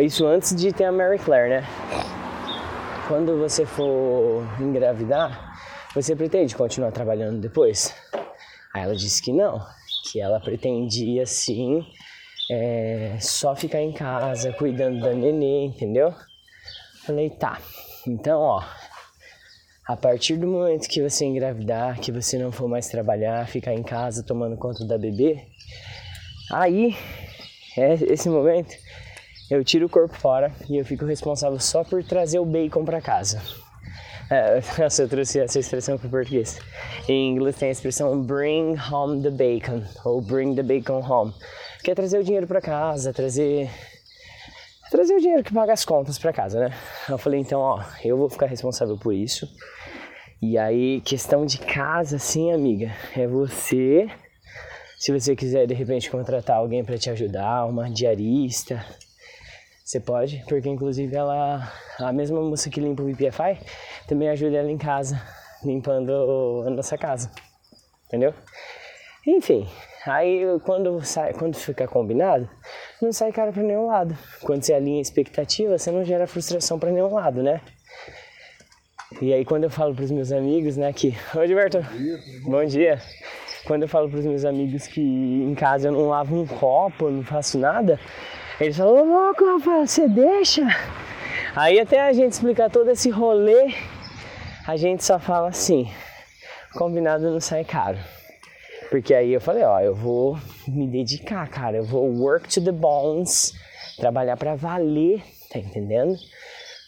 [0.00, 1.64] Isso antes de ter a Mary Claire, né?
[3.08, 5.52] Quando você for engravidar,
[5.92, 7.92] você pretende continuar trabalhando depois?
[8.72, 9.60] Aí ela disse que não,
[10.10, 11.84] que ela pretendia sim
[12.52, 16.14] é, só ficar em casa cuidando da nenê, entendeu?
[17.04, 17.58] Falei, tá.
[18.06, 18.62] Então, ó,
[19.90, 23.82] a partir do momento que você engravidar, que você não for mais trabalhar, ficar em
[23.82, 25.42] casa tomando conta da bebê,
[26.52, 26.96] aí
[27.76, 28.72] é esse momento
[29.50, 33.00] eu tiro o corpo fora e eu fico responsável só por trazer o bacon para
[33.00, 33.42] casa.
[34.30, 36.60] É, nossa, eu trouxe essa expressão para o português.
[37.08, 41.34] Em inglês tem a expressão bring home the bacon ou bring the bacon home,
[41.82, 43.68] que é trazer o dinheiro para casa, trazer
[44.90, 46.76] trazer o dinheiro que paga as contas para casa, né?
[47.08, 49.48] Eu falei então, ó, eu vou ficar responsável por isso.
[50.42, 54.08] E aí, questão de casa, sim, amiga, é você.
[54.98, 58.82] Se você quiser de repente contratar alguém para te ajudar, uma diarista,
[59.84, 63.58] você pode, porque inclusive ela, a mesma moça que limpa o VPFI,
[64.08, 65.20] também ajuda ela em casa,
[65.62, 67.30] limpando a nossa casa.
[68.06, 68.32] Entendeu?
[69.26, 69.68] Enfim,
[70.06, 72.48] aí quando sai, quando fica combinado,
[73.02, 74.16] não sai cara para nenhum lado.
[74.40, 77.60] Quando você alinha expectativa, você não gera frustração para nenhum lado, né?
[79.20, 81.14] E aí quando eu falo para os meus amigos, né, que...
[81.36, 81.80] Oi, Gilberto.
[81.82, 82.20] Bom dia.
[82.42, 83.02] Bom dia.
[83.66, 87.10] Quando eu falo para os meus amigos que em casa eu não lavo um copo,
[87.10, 88.00] não faço nada,
[88.58, 90.66] eles falam, ô louco, Rafael, você deixa?
[91.54, 93.74] Aí até a gente explicar todo esse rolê,
[94.66, 95.90] a gente só fala assim,
[96.72, 97.98] combinado não sai caro.
[98.88, 102.72] Porque aí eu falei, ó, eu vou me dedicar, cara, eu vou work to the
[102.72, 103.52] bones,
[103.98, 106.16] trabalhar para valer, tá entendendo?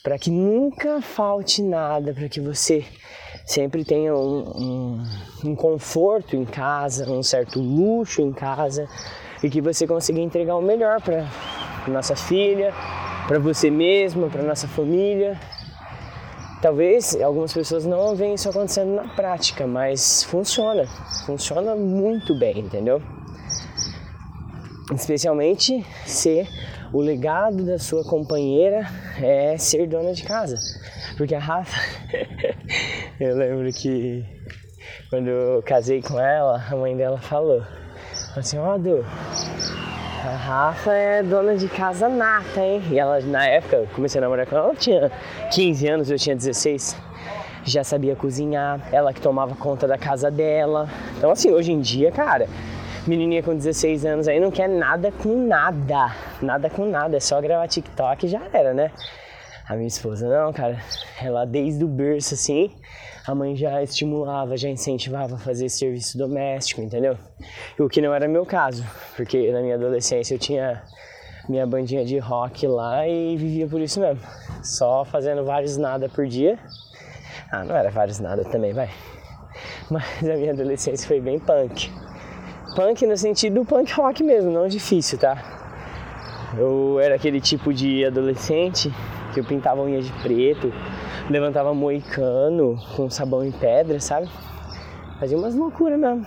[0.03, 2.85] Para que nunca falte nada, para que você
[3.47, 8.89] sempre tenha um, um, um, conforto em casa, um certo luxo em casa
[9.43, 11.27] e que você consiga entregar o melhor para
[11.87, 12.75] nossa filha,
[13.29, 15.39] para você mesma, para nossa família.
[16.61, 20.87] Talvez algumas pessoas não veem isso acontecendo na prática, mas funciona,
[21.27, 23.01] funciona muito bem, entendeu?
[24.93, 26.47] Especialmente se
[26.93, 28.87] o legado da sua companheira
[29.21, 30.57] é ser dona de casa.
[31.17, 31.77] Porque a Rafa,
[33.19, 34.25] eu lembro que
[35.09, 37.63] quando eu casei com ela, a mãe dela falou
[38.37, 39.05] assim, ó oh, Du,
[40.25, 42.83] a Rafa é dona de casa nata, hein?
[42.91, 45.11] E ela, na época, eu comecei a namorar com ela, ela tinha
[45.51, 46.97] 15 anos, eu tinha 16.
[47.65, 50.89] Já sabia cozinhar, ela que tomava conta da casa dela.
[51.17, 52.49] Então, assim, hoje em dia, cara,
[53.07, 56.15] menininha com 16 anos aí não quer nada com nada.
[56.41, 58.91] Nada com nada, é só gravar TikTok e já era, né?
[59.69, 60.79] A minha esposa não, cara.
[61.21, 62.71] Ela desde o berço assim,
[63.27, 67.17] a mãe já estimulava, já incentivava a fazer serviço doméstico, entendeu?
[67.79, 68.85] O que não era meu caso,
[69.17, 70.83] porque na minha adolescência eu tinha
[71.49, 74.21] minha bandinha de rock lá e vivia por isso mesmo.
[74.63, 76.59] Só fazendo vários nada por dia.
[77.51, 78.91] Ah, não era vários nada também, vai.
[79.91, 81.91] Mas a minha adolescência foi bem punk.
[82.75, 85.61] Punk no sentido do punk rock mesmo, não difícil, tá?
[86.57, 88.93] Eu era aquele tipo de adolescente
[89.33, 90.73] que eu pintava unha de preto,
[91.31, 94.29] levantava moicano com sabão em pedra, sabe?
[95.19, 96.27] Fazia umas loucuras mesmo.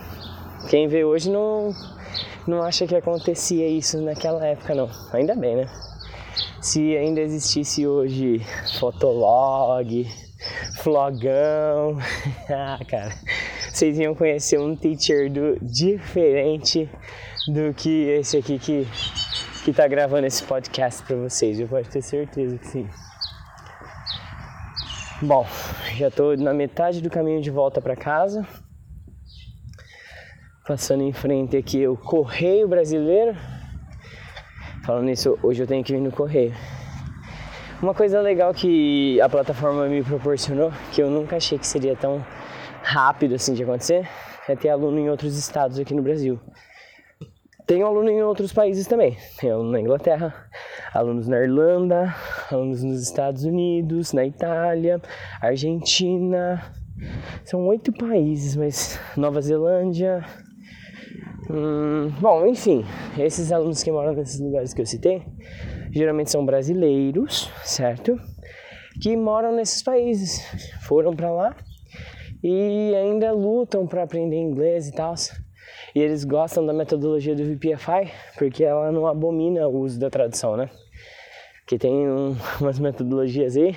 [0.68, 1.72] Quem vê hoje não,
[2.46, 4.88] não acha que acontecia isso naquela época, não.
[5.12, 5.66] Ainda bem, né?
[6.60, 8.40] Se ainda existisse hoje
[8.80, 10.06] Fotolog,
[10.78, 11.98] Flogão,
[12.50, 13.12] ah, cara,
[13.76, 16.90] vocês iam conhecer um teacher do, diferente
[17.46, 18.88] do que esse aqui que,
[19.66, 21.60] que tá gravando esse podcast para vocês.
[21.60, 22.88] Eu posso ter certeza que sim.
[25.20, 25.46] Bom,
[25.94, 28.46] já tô na metade do caminho de volta para casa.
[30.66, 33.36] Passando em frente aqui o Correio Brasileiro.
[34.86, 36.54] Falando nisso, hoje eu tenho que vir no Correio.
[37.82, 42.24] Uma coisa legal que a plataforma me proporcionou, que eu nunca achei que seria tão
[42.86, 44.08] rápido assim de acontecer
[44.48, 46.38] é ter aluno em outros estados aqui no Brasil.
[47.66, 49.16] Tenho aluno em outros países também.
[49.40, 50.32] Tem aluno na Inglaterra,
[50.94, 52.14] alunos na Irlanda,
[52.48, 55.02] alunos nos Estados Unidos, na Itália,
[55.40, 56.62] Argentina.
[57.44, 60.24] São oito países, mas Nova Zelândia.
[61.50, 62.84] Hum, bom, enfim,
[63.18, 65.24] esses alunos que moram nesses lugares que eu citei
[65.90, 68.16] geralmente são brasileiros, certo?
[69.02, 70.40] Que moram nesses países,
[70.82, 71.56] foram para lá
[72.42, 75.14] e ainda lutam para aprender inglês e tal.
[75.94, 80.56] E eles gostam da metodologia do VPFI porque ela não abomina o uso da tradução,
[80.56, 80.70] né?
[81.66, 83.76] Que tem um, umas metodologias aí.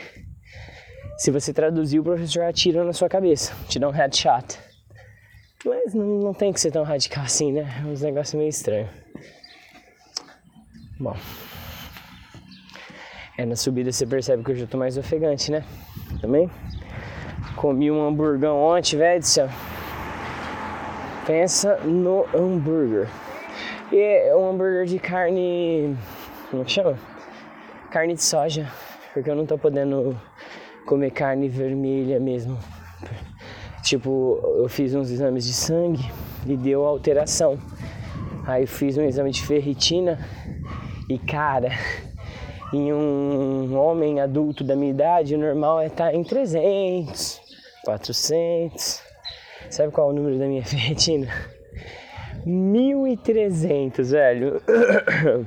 [1.17, 4.57] Se você traduzir, o professor atira na sua cabeça, te dá um headshot.
[5.65, 7.81] Mas não, não tem que ser tão radical assim, né?
[7.81, 8.89] É uns negócios meio estranhos.
[10.97, 11.15] Bom.
[13.37, 15.63] É, na subida você percebe que eu já tô mais ofegante, né?
[16.21, 16.49] Também.
[17.59, 19.49] Comi um hamburgão ontem, velho do céu.
[21.27, 23.09] Pensa no hambúrguer.
[23.91, 25.97] E é um hambúrguer de carne.
[26.49, 26.97] Como que chama?
[27.91, 28.65] Carne de soja.
[29.13, 30.17] Porque eu não tô podendo
[30.85, 32.57] comer carne vermelha mesmo.
[33.83, 36.09] Tipo, eu fiz uns exames de sangue
[36.47, 37.59] e deu alteração.
[38.47, 40.17] Aí fiz um exame de ferritina
[41.09, 41.71] e cara,
[42.71, 47.48] em um homem adulto da minha idade, o normal é estar tá em 300,
[47.83, 49.03] 400.
[49.69, 51.27] Sabe qual é o número da minha ferritina?
[52.45, 54.61] 1300, velho.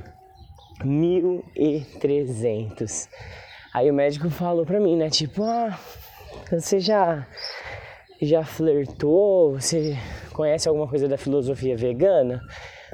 [0.83, 3.09] 1300.
[3.73, 5.09] Aí o médico falou pra mim, né?
[5.09, 5.77] Tipo, ah,
[6.51, 7.25] você já
[8.21, 9.59] já flertou?
[9.59, 9.97] Você
[10.33, 12.41] conhece alguma coisa da filosofia vegana?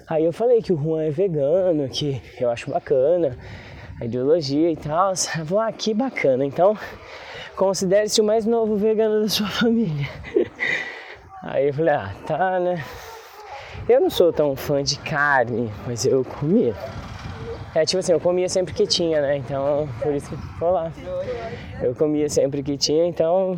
[0.08, 3.38] Aí eu falei que o Juan é vegano, que eu acho bacana
[3.99, 5.12] a ideologia e tal.
[5.12, 6.45] Eu falei, ah, que bacana.
[6.45, 6.78] Então,
[7.60, 10.08] considere-se o mais novo vegano da sua família.
[11.43, 12.82] Aí eu falei, ah, tá, né?
[13.88, 16.73] Eu não sou tão fã de carne, mas eu comia.
[17.75, 19.38] É tipo assim, eu comia sempre que tinha, né?
[19.38, 20.92] Então, por isso que vou lá.
[21.81, 23.58] Eu comia sempre que tinha, então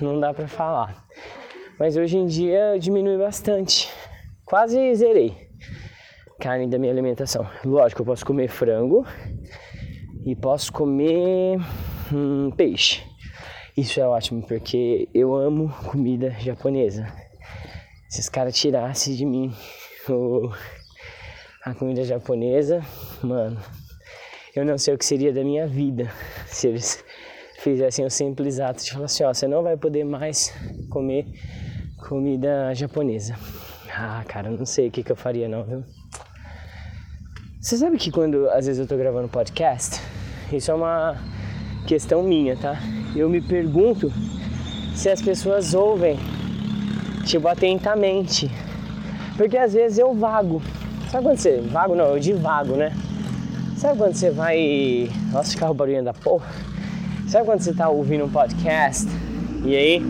[0.00, 1.04] não dá pra falar.
[1.78, 3.90] Mas hoje em dia diminui bastante.
[4.46, 5.36] Quase zerei
[6.40, 7.46] carne da minha alimentação.
[7.64, 9.06] Lógico, eu posso comer frango
[10.24, 11.58] e posso comer
[12.12, 13.13] hum, peixe.
[13.76, 17.08] Isso é ótimo porque eu amo comida japonesa.
[18.08, 19.52] Se os caras tirassem de mim
[20.08, 20.48] o,
[21.64, 22.84] a comida japonesa,
[23.20, 23.60] mano,
[24.54, 26.08] eu não sei o que seria da minha vida
[26.46, 27.04] se eles
[27.58, 30.54] fizessem o simples ato de falar assim, ó, você não vai poder mais
[30.88, 31.26] comer
[32.08, 33.34] comida japonesa.
[33.90, 35.84] Ah, cara, não sei o que, que eu faria não, viu?
[37.60, 40.00] Você sabe que quando às vezes eu tô gravando podcast,
[40.52, 41.33] isso é uma
[41.86, 42.78] questão minha, tá?
[43.14, 44.12] Eu me pergunto
[44.94, 46.18] se as pessoas ouvem,
[47.24, 48.50] tipo, atentamente.
[49.36, 50.62] Porque às vezes eu vago.
[51.10, 51.60] Sabe quando você.
[51.60, 52.92] Vago não, eu divago, né?
[53.76, 55.10] Sabe quando você vai.
[55.32, 56.46] Nossa, carro barulhando da porra.
[57.28, 59.08] Sabe quando você tá ouvindo um podcast
[59.64, 60.02] e aí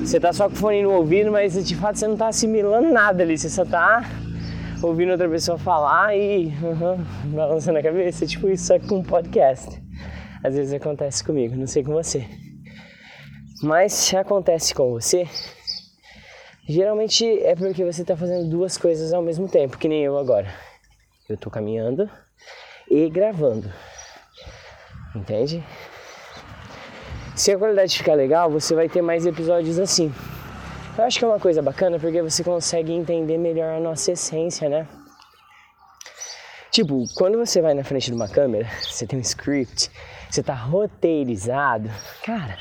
[0.00, 2.92] você tá só com o fone no ouvido, mas de fato você não tá assimilando
[2.92, 4.04] nada ali, você só tá
[4.82, 7.04] ouvindo outra pessoa falar e uhum,
[7.34, 9.85] balançando a cabeça, tipo isso só com um podcast.
[10.46, 12.24] Às vezes acontece comigo, não sei com você.
[13.60, 15.26] Mas se acontece com você,
[16.68, 20.46] geralmente é porque você está fazendo duas coisas ao mesmo tempo, que nem eu agora.
[21.28, 22.08] Eu estou caminhando
[22.88, 23.68] e gravando.
[25.16, 25.64] Entende?
[27.34, 30.14] Se a qualidade ficar legal, você vai ter mais episódios assim.
[30.96, 34.68] Eu acho que é uma coisa bacana porque você consegue entender melhor a nossa essência,
[34.68, 34.86] né?
[36.70, 39.90] Tipo, quando você vai na frente de uma câmera, você tem um script,
[40.30, 41.90] você tá roteirizado,
[42.24, 42.56] cara,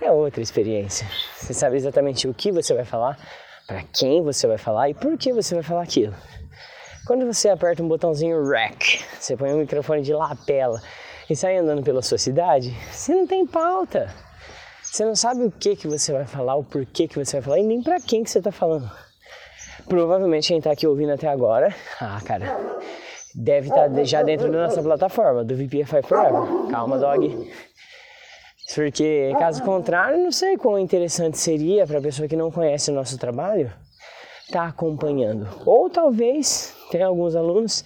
[0.00, 1.06] é outra experiência.
[1.36, 3.18] Você sabe exatamente o que você vai falar,
[3.66, 6.14] para quem você vai falar e por que você vai falar aquilo.
[7.06, 10.80] Quando você aperta um botãozinho REC, você põe um microfone de lapela
[11.28, 14.12] e sai andando pela sua cidade, você não tem pauta.
[14.82, 17.58] Você não sabe o que que você vai falar, o porquê que você vai falar
[17.60, 18.90] e nem para quem que você tá falando.
[19.88, 22.58] Provavelmente quem tá aqui ouvindo até agora, ah, cara,
[23.34, 26.70] deve estar tá já dentro da nossa plataforma, do VPFI Forever.
[26.70, 27.50] Calma, dog.
[28.74, 32.94] Porque, caso contrário, não sei quão interessante seria para a pessoa que não conhece o
[32.94, 33.72] nosso trabalho
[34.46, 35.48] estar tá acompanhando.
[35.66, 37.84] Ou talvez tem alguns alunos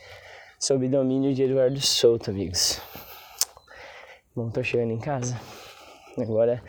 [0.58, 2.80] sob domínio de Eduardo Souto, amigos.
[4.34, 5.38] Bom, tô chegando em casa.
[6.18, 6.62] Agora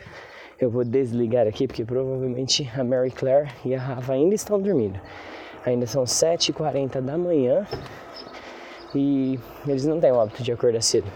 [0.60, 5.00] eu vou desligar aqui porque provavelmente a Mary Claire e a Rafa ainda estão dormindo.
[5.64, 7.66] Ainda são 7h40 da manhã
[8.94, 11.06] e eles não têm o hábito de acordar cedo.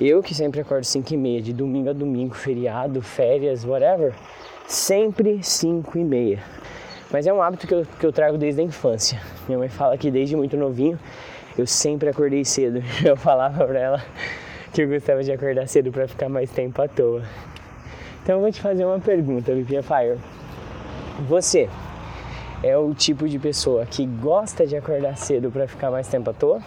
[0.00, 4.14] Eu que sempre acordo 5 e meia, de domingo a domingo, feriado, férias, whatever,
[4.66, 6.42] sempre 5 e meia.
[7.10, 9.20] Mas é um hábito que eu, que eu trago desde a infância.
[9.48, 10.98] Minha mãe fala que desde muito novinho
[11.58, 12.80] eu sempre acordei cedo.
[13.04, 14.04] Eu falava pra ela
[14.72, 17.22] que eu gostava de acordar cedo para ficar mais tempo à toa.
[18.22, 20.18] Então eu vou te fazer uma pergunta, Lipia Fire.
[21.28, 21.68] Você
[22.62, 26.32] é o tipo de pessoa que gosta de acordar cedo para ficar mais tempo à
[26.32, 26.60] toa?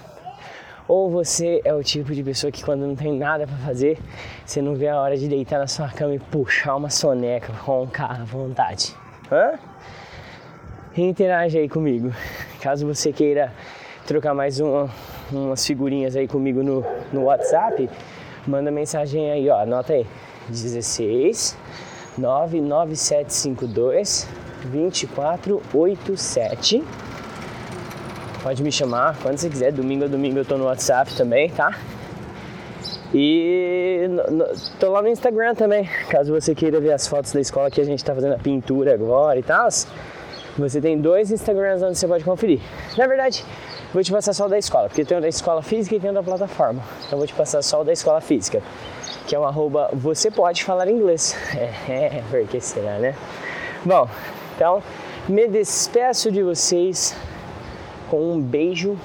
[0.88, 3.98] Ou você é o tipo de pessoa que quando não tem nada para fazer,
[4.46, 8.22] você não vê a hora de deitar na sua cama e puxar uma soneca, roncar
[8.22, 8.94] à vontade?
[9.32, 9.54] Hã?
[10.98, 12.12] Interage aí comigo.
[12.62, 13.54] Caso você queira
[14.06, 14.90] trocar mais uma,
[15.32, 17.90] umas figurinhas aí comigo no, no WhatsApp,
[18.48, 20.06] manda mensagem aí, ó, anota aí.
[20.50, 21.58] 16
[22.18, 24.28] 99752
[24.66, 26.84] 2487.
[28.42, 31.80] Pode me chamar quando você quiser, domingo a domingo eu tô no WhatsApp também, tá?
[33.14, 34.46] E no, no,
[34.80, 37.86] tô lá no Instagram também, caso você queira ver as fotos da escola que a
[37.86, 39.70] gente tá fazendo a pintura agora e tal.
[40.58, 42.60] Você tem dois Instagrams onde você pode conferir.
[42.98, 43.44] Na verdade,
[43.94, 46.10] Vou te passar só o da escola, porque tem o da escola física e tem
[46.10, 46.82] o da plataforma.
[47.06, 48.60] Então vou te passar só o da escola física,
[49.28, 51.36] que é o arroba você pode falar inglês.
[51.88, 53.14] É, é porque será, né?
[53.86, 54.10] Bom,
[54.56, 54.82] então
[55.30, 57.16] me despeço de vocês
[58.10, 58.98] com um beijo.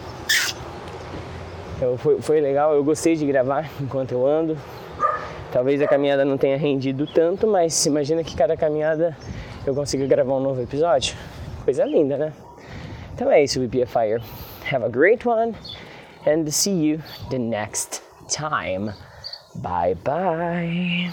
[1.83, 4.57] Eu, foi, foi legal, eu gostei de gravar enquanto eu ando.
[5.53, 9.15] Talvez a caminhada não tenha rendido tanto, mas imagina que cada caminhada
[9.67, 11.15] eu consiga gravar um novo episódio.
[11.65, 12.33] Coisa linda, né?
[13.15, 14.23] Então é isso, VPFire.
[14.69, 15.57] Have a great one
[16.27, 18.91] and see you the next time.
[19.63, 21.11] Bye bye.